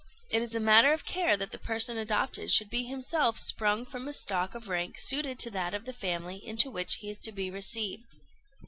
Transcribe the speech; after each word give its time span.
It 0.31 0.41
is 0.41 0.55
a 0.55 0.59
matter 0.59 0.91
of 0.93 1.05
care 1.05 1.37
that 1.37 1.51
the 1.51 1.59
person 1.59 1.95
adopted 1.95 2.49
should 2.49 2.71
be 2.71 2.85
himself 2.85 3.37
sprung 3.37 3.85
from 3.85 4.07
a 4.07 4.13
stock 4.13 4.55
of 4.55 4.67
rank 4.67 4.97
suited 4.97 5.37
to 5.41 5.51
that 5.51 5.75
of 5.75 5.85
the 5.85 5.93
family 5.93 6.37
into 6.43 6.71
which 6.71 6.95
he 7.01 7.09
is 7.11 7.19
to 7.19 7.31
be 7.31 7.51
received. 7.51 8.17